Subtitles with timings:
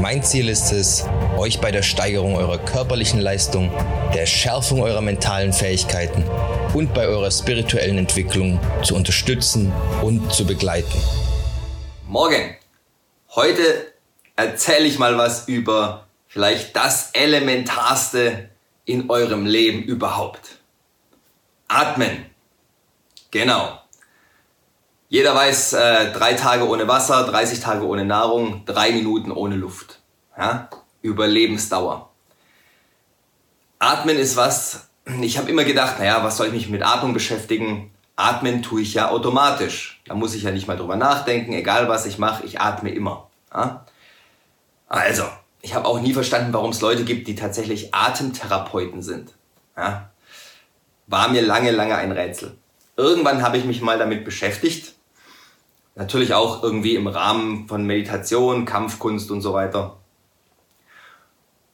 [0.00, 1.04] Mein Ziel ist es,
[1.36, 3.70] euch bei der Steigerung eurer körperlichen Leistung,
[4.14, 6.24] der Schärfung eurer mentalen Fähigkeiten
[6.74, 11.00] und bei eurer spirituellen Entwicklung zu unterstützen und zu begleiten.
[12.08, 12.56] Morgen.
[13.34, 13.92] Heute
[14.36, 18.50] erzähle ich mal was über vielleicht das Elementarste
[18.84, 20.58] in eurem Leben überhaupt.
[21.68, 22.26] Atmen.
[23.30, 23.78] Genau.
[25.08, 30.00] Jeder weiß, äh, drei Tage ohne Wasser, 30 Tage ohne Nahrung, drei Minuten ohne Luft.
[30.36, 30.68] Ja?
[31.02, 32.10] Überlebensdauer.
[33.78, 34.88] Atmen ist was,
[35.20, 37.92] ich habe immer gedacht, naja, was soll ich mich mit Atmung beschäftigen?
[38.16, 40.00] Atmen tue ich ja automatisch.
[40.06, 43.28] Da muss ich ja nicht mal drüber nachdenken, egal was ich mache, ich atme immer.
[43.52, 43.84] Ja?
[44.88, 45.24] Also,
[45.60, 49.32] ich habe auch nie verstanden, warum es Leute gibt, die tatsächlich Atemtherapeuten sind.
[49.76, 50.10] Ja?
[51.06, 52.56] War mir lange, lange ein Rätsel.
[52.96, 54.94] Irgendwann habe ich mich mal damit beschäftigt.
[55.96, 59.98] Natürlich auch irgendwie im Rahmen von Meditation, Kampfkunst und so weiter.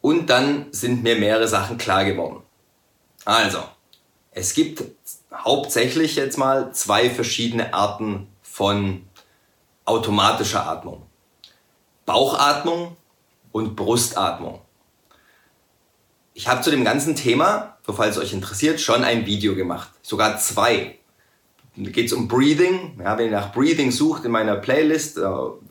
[0.00, 2.42] Und dann sind mir mehrere Sachen klar geworden.
[3.24, 3.62] Also,
[4.30, 4.82] es gibt
[5.32, 9.06] hauptsächlich jetzt mal zwei verschiedene Arten von
[9.84, 11.06] automatischer Atmung.
[12.06, 12.96] Bauchatmung
[13.52, 14.60] und Brustatmung.
[16.32, 19.90] Ich habe zu dem ganzen Thema, so falls es euch interessiert, schon ein Video gemacht.
[20.02, 20.99] Sogar zwei.
[21.76, 23.00] Geht es um Breathing.
[23.02, 25.22] Ja, wenn ihr nach Breathing sucht in meiner Playlist, äh,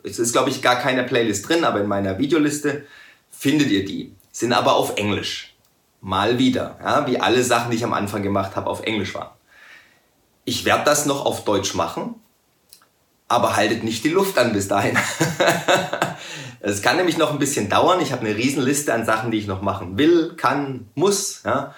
[0.03, 2.85] es ist glaube ich gar keine Playlist drin, aber in meiner Videoliste
[3.29, 4.13] findet ihr die.
[4.31, 5.55] Sind aber auf Englisch.
[6.01, 9.31] Mal wieder, ja, wie alle Sachen, die ich am Anfang gemacht habe, auf Englisch waren.
[10.45, 12.15] Ich werde das noch auf Deutsch machen,
[13.27, 14.97] aber haltet nicht die Luft an bis dahin.
[16.61, 18.01] Es kann nämlich noch ein bisschen dauern.
[18.01, 21.41] Ich habe eine Riesenliste an Sachen, die ich noch machen will, kann, muss.
[21.45, 21.73] Ja.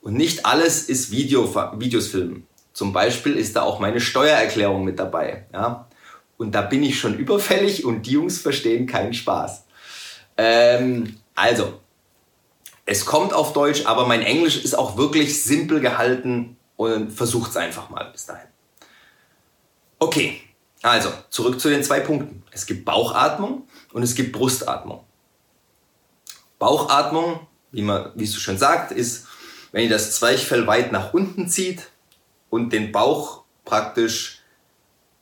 [0.00, 2.46] Und nicht alles ist Video, Videos filmen.
[2.74, 5.46] Zum Beispiel ist da auch meine Steuererklärung mit dabei.
[5.52, 5.88] Ja.
[6.36, 9.64] Und da bin ich schon überfällig und die Jungs verstehen keinen Spaß.
[10.36, 11.80] Ähm, also,
[12.84, 17.56] es kommt auf Deutsch, aber mein Englisch ist auch wirklich simpel gehalten und versucht es
[17.56, 18.48] einfach mal bis dahin.
[20.00, 20.40] Okay,
[20.82, 22.42] also zurück zu den zwei Punkten.
[22.50, 25.04] Es gibt Bauchatmung und es gibt Brustatmung.
[26.58, 29.28] Bauchatmung, wie, man, wie es so schön sagt, ist,
[29.70, 31.88] wenn ihr das Zwerchfell weit nach unten zieht
[32.54, 34.38] und den Bauch praktisch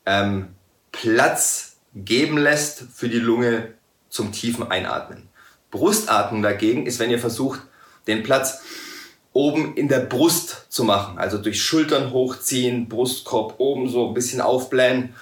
[0.04, 0.48] ähm,
[0.92, 3.72] Platz geben lässt für die Lunge
[4.10, 5.30] zum tiefen Einatmen.
[5.70, 7.62] Brustatmung dagegen ist, wenn ihr versucht,
[8.06, 8.60] den Platz
[9.32, 11.16] oben in der Brust zu machen.
[11.16, 15.14] Also durch Schultern hochziehen, Brustkorb oben so ein bisschen aufblähen.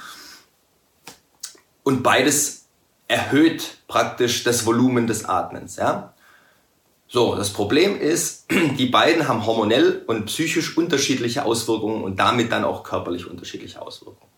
[1.84, 2.65] Und beides
[3.06, 5.77] erhöht praktisch das Volumen des Atmens.
[5.77, 6.12] Ja?
[7.12, 8.47] So, das Problem ist,
[8.78, 14.31] die beiden haben hormonell und psychisch unterschiedliche Auswirkungen und damit dann auch körperlich unterschiedliche Auswirkungen.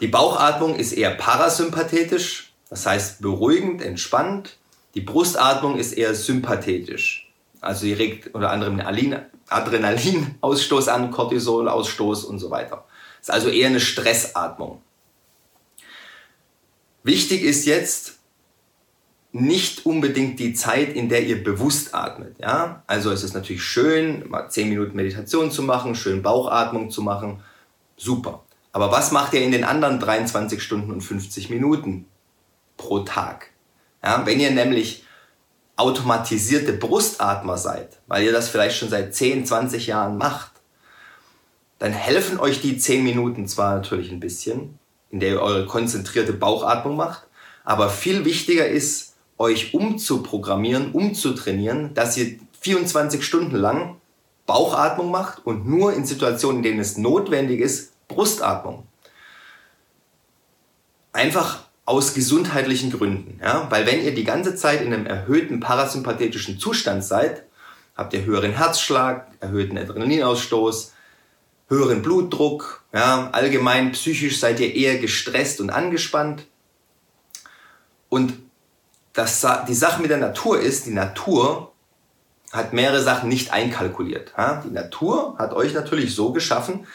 [0.00, 4.56] Die Bauchatmung ist eher parasympathetisch, das heißt beruhigend, entspannt.
[4.94, 7.30] Die Brustatmung ist eher sympathetisch.
[7.60, 12.86] Also sie regt unter anderem den Adrenalinausstoß an, Cortisolausstoß und so weiter.
[13.20, 14.80] Ist also eher eine Stressatmung.
[17.02, 18.15] Wichtig ist jetzt
[19.40, 22.36] nicht unbedingt die Zeit, in der ihr bewusst atmet.
[22.38, 22.82] Ja?
[22.86, 27.40] Also es ist natürlich schön, mal 10 Minuten Meditation zu machen, schön Bauchatmung zu machen.
[27.96, 28.42] Super.
[28.72, 32.06] Aber was macht ihr in den anderen 23 Stunden und 50 Minuten
[32.76, 33.50] pro Tag?
[34.04, 35.04] Ja, wenn ihr nämlich
[35.76, 40.52] automatisierte Brustatmer seid, weil ihr das vielleicht schon seit 10, 20 Jahren macht,
[41.78, 44.78] dann helfen euch die 10 Minuten zwar natürlich ein bisschen,
[45.10, 47.26] in der ihr eure konzentrierte Bauchatmung macht,
[47.64, 53.96] aber viel wichtiger ist, euch umzuprogrammieren, umzutrainieren, dass ihr 24 Stunden lang
[54.46, 58.86] Bauchatmung macht und nur in Situationen, in denen es notwendig ist, Brustatmung.
[61.12, 63.40] Einfach aus gesundheitlichen Gründen.
[63.42, 63.66] Ja?
[63.70, 67.44] Weil wenn ihr die ganze Zeit in einem erhöhten parasympathetischen Zustand seid,
[67.96, 70.92] habt ihr höheren Herzschlag, erhöhten Adrenalinausstoß,
[71.68, 73.30] höheren Blutdruck, ja?
[73.32, 76.46] allgemein psychisch seid ihr eher gestresst und angespannt.
[78.08, 78.34] Und
[79.16, 81.72] das, die Sache mit der Natur ist, die Natur
[82.52, 84.34] hat mehrere Sachen nicht einkalkuliert.
[84.64, 86.86] Die Natur hat euch natürlich so geschaffen,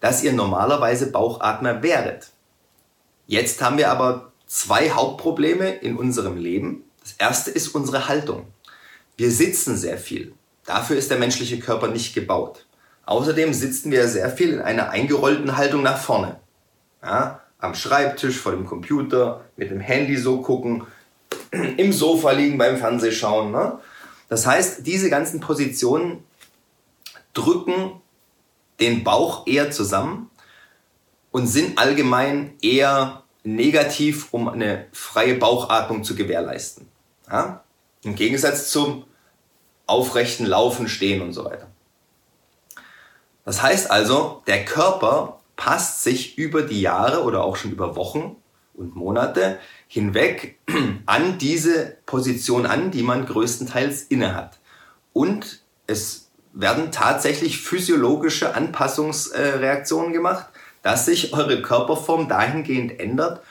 [0.00, 2.30] dass ihr normalerweise Bauchatmer wäret.
[3.26, 6.84] Jetzt haben wir aber zwei Hauptprobleme in unserem Leben.
[7.02, 8.46] Das erste ist unsere Haltung.
[9.18, 10.32] Wir sitzen sehr viel.
[10.64, 12.66] Dafür ist der menschliche Körper nicht gebaut.
[13.04, 16.40] Außerdem sitzen wir sehr viel in einer eingerollten Haltung nach vorne.
[17.02, 20.86] Ja, am Schreibtisch, vor dem Computer, mit dem Handy so gucken,
[21.76, 23.52] im Sofa liegen, beim Fernsehschauen.
[23.52, 23.78] Ne?
[24.28, 26.24] Das heißt, diese ganzen Positionen
[27.34, 28.00] drücken
[28.80, 30.30] den Bauch eher zusammen
[31.30, 36.88] und sind allgemein eher negativ, um eine freie Bauchatmung zu gewährleisten.
[37.30, 37.62] Ja?
[38.02, 39.04] Im Gegensatz zum
[39.86, 41.68] aufrechten Laufen, Stehen und so weiter.
[43.44, 48.36] Das heißt also, der Körper passt sich über die Jahre oder auch schon über Wochen
[48.76, 49.58] und Monate
[49.88, 50.58] hinweg
[51.06, 54.58] an diese Position an, die man größtenteils innehat.
[55.12, 60.46] Und es werden tatsächlich physiologische Anpassungsreaktionen gemacht,
[60.82, 63.42] dass sich eure Körperform dahingehend ändert,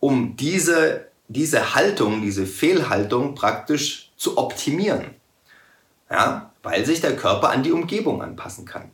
[0.00, 5.14] um diese, diese Haltung, diese Fehlhaltung praktisch zu optimieren.
[6.10, 8.90] Ja, weil sich der Körper an die Umgebung anpassen kann.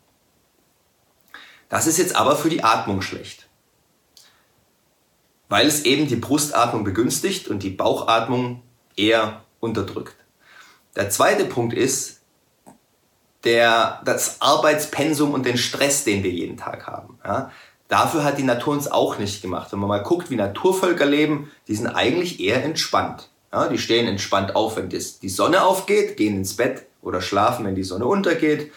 [1.68, 3.49] Das ist jetzt aber für die Atmung schlecht.
[5.50, 8.62] Weil es eben die Brustatmung begünstigt und die Bauchatmung
[8.96, 10.16] eher unterdrückt.
[10.96, 12.22] Der zweite Punkt ist
[13.44, 17.18] der, das Arbeitspensum und den Stress, den wir jeden Tag haben.
[17.24, 17.50] Ja,
[17.88, 19.72] dafür hat die Natur uns auch nicht gemacht.
[19.72, 23.28] Wenn man mal guckt, wie Naturvölker leben, die sind eigentlich eher entspannt.
[23.52, 27.74] Ja, die stehen entspannt auf, wenn die Sonne aufgeht, gehen ins Bett oder schlafen, wenn
[27.74, 28.70] die Sonne untergeht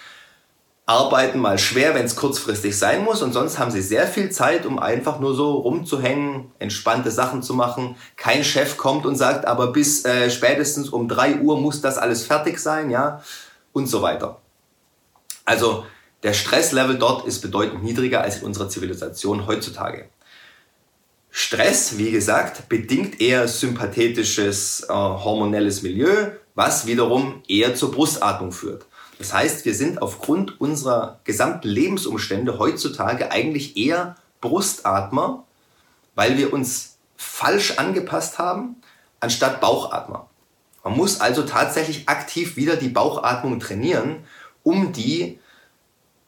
[0.85, 4.65] arbeiten mal schwer, wenn es kurzfristig sein muss und sonst haben sie sehr viel Zeit,
[4.65, 7.95] um einfach nur so rumzuhängen, entspannte Sachen zu machen.
[8.18, 12.25] Kein Chef kommt und sagt, aber bis äh, spätestens um drei Uhr muss das alles
[12.25, 13.24] fertig sein, ja,
[13.71, 14.41] und so weiter.
[15.45, 15.85] Also
[16.24, 20.09] der Stresslevel dort ist bedeutend niedriger als in unserer Zivilisation heutzutage.
[21.29, 28.86] Stress, wie gesagt, bedingt eher sympathetisches äh, hormonelles Milieu, was wiederum eher zur Brustatmung führt.
[29.18, 35.45] Das heißt, wir sind aufgrund unserer gesamten Lebensumstände heutzutage eigentlich eher Brustatmer,
[36.15, 38.75] weil wir uns falsch angepasst haben,
[39.19, 40.30] anstatt Bauchatmer.
[40.83, 44.25] Man muss also tatsächlich aktiv wieder die Bauchatmung trainieren,
[44.63, 45.39] um die,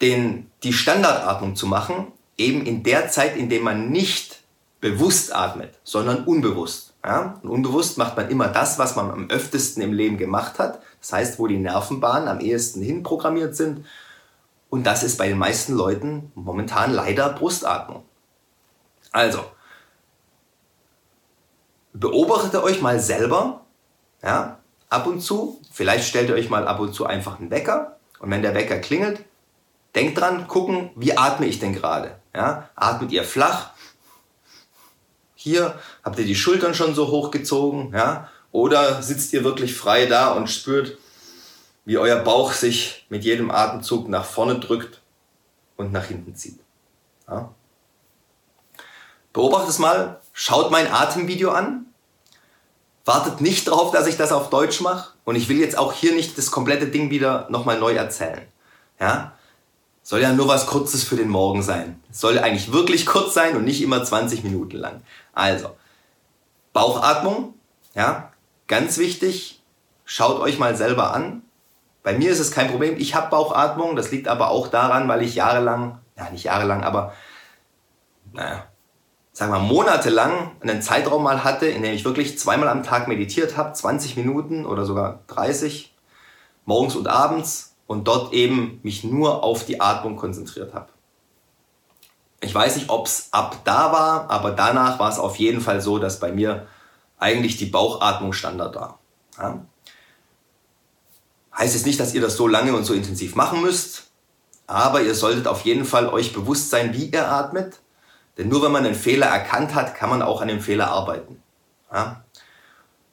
[0.02, 4.42] den, die Standardatmung zu machen, eben in der Zeit, in der man nicht
[4.80, 6.94] bewusst atmet, sondern unbewusst.
[7.04, 7.40] Ja?
[7.42, 10.82] Und unbewusst macht man immer das, was man am öftesten im Leben gemacht hat.
[11.06, 13.86] Das heißt, wo die Nervenbahnen am ehesten hinprogrammiert sind.
[14.72, 18.04] Und das ist bei den meisten Leuten momentan leider Brustatmung.
[19.12, 19.46] Also,
[21.94, 23.62] beobachtet euch mal selber,
[24.24, 24.58] ja,
[24.90, 25.62] ab und zu.
[25.72, 27.98] Vielleicht stellt ihr euch mal ab und zu einfach einen Wecker.
[28.18, 29.24] Und wenn der Wecker klingelt,
[29.94, 32.20] denkt dran, gucken, wie atme ich denn gerade?
[32.34, 33.74] Ja, atmet ihr flach?
[35.36, 38.28] Hier habt ihr die Schultern schon so hochgezogen, ja?
[38.56, 40.98] Oder sitzt ihr wirklich frei da und spürt,
[41.84, 45.02] wie euer Bauch sich mit jedem Atemzug nach vorne drückt
[45.76, 46.62] und nach hinten zieht.
[47.28, 47.54] Ja?
[49.34, 51.88] Beobachtet es mal, schaut mein Atemvideo an,
[53.04, 56.16] wartet nicht darauf, dass ich das auf Deutsch mache und ich will jetzt auch hier
[56.16, 58.48] nicht das komplette Ding wieder nochmal neu erzählen.
[59.02, 59.34] Ja?
[60.02, 62.02] Soll ja nur was Kurzes für den Morgen sein.
[62.10, 65.02] Soll eigentlich wirklich kurz sein und nicht immer 20 Minuten lang.
[65.34, 65.76] Also,
[66.72, 67.56] Bauchatmung,
[67.96, 68.32] ja,
[68.68, 69.64] Ganz wichtig,
[70.06, 71.44] schaut euch mal selber an.
[72.04, 72.96] Bei mir ist es kein Problem.
[72.98, 73.96] Ich habe Bauchatmung.
[73.96, 77.14] Das liegt aber auch daran, weil ich jahrelang, ja nicht jahrelang, aber
[78.32, 78.66] naja,
[79.32, 83.58] sagen wir monatelang einen Zeitraum mal hatte, in dem ich wirklich zweimal am Tag meditiert
[83.58, 85.94] habe, 20 Minuten oder sogar 30,
[86.66, 90.90] morgens und abends und dort eben mich nur auf die Atmung konzentriert habe.
[92.42, 95.82] Ich weiß nicht, ob es ab da war, aber danach war es auf jeden Fall
[95.82, 96.68] so, dass bei mir
[97.18, 99.00] eigentlich die Bauchatmung Standard da.
[99.38, 99.66] Ja?
[101.58, 104.12] Heißt jetzt nicht, dass ihr das so lange und so intensiv machen müsst,
[104.68, 107.80] aber ihr solltet auf jeden Fall euch bewusst sein, wie ihr atmet.
[108.38, 111.42] Denn nur wenn man einen Fehler erkannt hat, kann man auch an dem Fehler arbeiten.
[111.92, 112.24] Ja?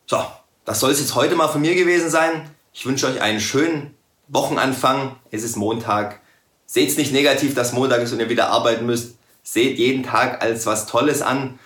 [0.07, 0.25] So,
[0.65, 2.51] das soll es jetzt heute mal von mir gewesen sein.
[2.73, 3.95] Ich wünsche euch einen schönen
[4.29, 5.17] Wochenanfang.
[5.31, 6.21] Es ist Montag.
[6.67, 9.17] Seht es nicht negativ, dass Montag ist und ihr wieder arbeiten müsst.
[9.43, 11.59] Seht jeden Tag als was Tolles an.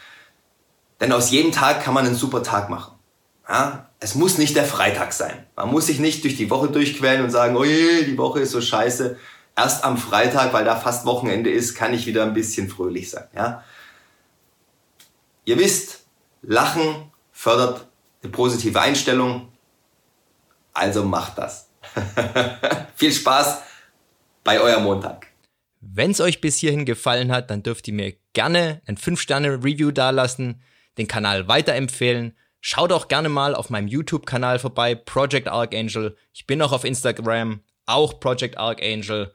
[1.00, 2.94] Denn aus jedem Tag kann man einen super Tag machen.
[3.48, 3.90] Ja?
[4.00, 5.46] Es muss nicht der Freitag sein.
[5.56, 8.50] Man muss sich nicht durch die Woche durchquälen und sagen, oh je, die Woche ist
[8.50, 9.18] so scheiße.
[9.56, 13.24] Erst am Freitag, weil da fast Wochenende ist, kann ich wieder ein bisschen fröhlich sein.
[13.34, 13.64] Ja?
[15.44, 16.04] Ihr wisst,
[16.42, 17.86] Lachen fördert
[18.22, 19.48] eine positive Einstellung.
[20.72, 21.68] Also macht das.
[22.96, 23.62] Viel Spaß
[24.44, 25.28] bei eurem Montag.
[25.80, 30.60] Wenn es euch bis hierhin gefallen hat, dann dürft ihr mir gerne ein 5-Sterne-Review dalassen
[30.98, 32.36] den Kanal weiterempfehlen.
[32.60, 36.16] Schaut auch gerne mal auf meinem YouTube-Kanal vorbei, Project Archangel.
[36.32, 39.32] Ich bin auch auf Instagram, auch Project Archangel.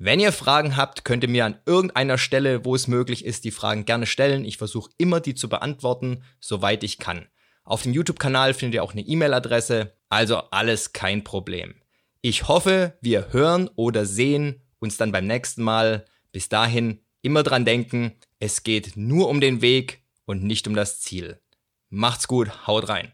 [0.00, 3.50] Wenn ihr Fragen habt, könnt ihr mir an irgendeiner Stelle, wo es möglich ist, die
[3.50, 4.44] Fragen gerne stellen.
[4.44, 7.26] Ich versuche immer, die zu beantworten, soweit ich kann.
[7.64, 11.74] Auf dem YouTube-Kanal findet ihr auch eine E-Mail-Adresse, also alles kein Problem.
[12.22, 16.04] Ich hoffe, wir hören oder sehen uns dann beim nächsten Mal.
[16.30, 21.00] Bis dahin immer dran denken, es geht nur um den Weg und nicht um das
[21.00, 21.40] Ziel.
[21.88, 23.12] Macht's gut, haut rein.